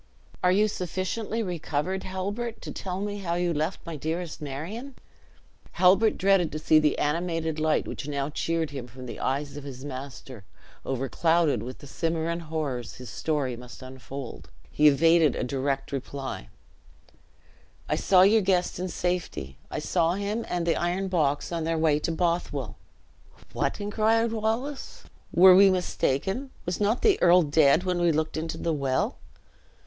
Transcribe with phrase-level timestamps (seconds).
[0.43, 4.95] "Are you sufficiently recovered, Halbert, to tell me how you left my dearest Marion."
[5.73, 9.63] Halbert dreaded to see the animated light which now cheered him from the eyes of
[9.63, 10.43] his master,
[10.87, 16.49] overclouded with the Cimmerian horrors his story must unfold; he evaded a direct reply;
[17.87, 21.77] "I saw your guest in safety; I saw him and the iron box on their
[21.77, 22.75] way to Bothwell?"
[23.53, 26.49] "What!" inquired Wallace, "were we mistaken?
[26.65, 29.19] was not the earl dead when we looked into the well?"